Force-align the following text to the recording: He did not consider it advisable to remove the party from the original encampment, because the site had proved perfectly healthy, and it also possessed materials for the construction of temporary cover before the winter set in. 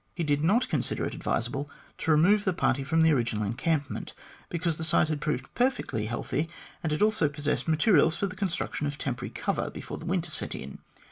He 0.15 0.23
did 0.23 0.43
not 0.43 0.67
consider 0.67 1.05
it 1.05 1.13
advisable 1.13 1.69
to 1.99 2.09
remove 2.09 2.43
the 2.43 2.53
party 2.53 2.83
from 2.83 3.03
the 3.03 3.13
original 3.13 3.43
encampment, 3.45 4.15
because 4.49 4.77
the 4.77 4.83
site 4.83 5.09
had 5.09 5.21
proved 5.21 5.53
perfectly 5.53 6.07
healthy, 6.07 6.49
and 6.81 6.91
it 6.91 7.03
also 7.03 7.29
possessed 7.29 7.67
materials 7.67 8.15
for 8.15 8.25
the 8.25 8.35
construction 8.35 8.87
of 8.87 8.97
temporary 8.97 9.29
cover 9.29 9.69
before 9.69 9.99
the 9.99 10.05
winter 10.05 10.31
set 10.31 10.55
in. 10.55 10.79